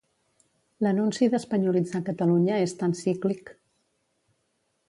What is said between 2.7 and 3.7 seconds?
tan cíclic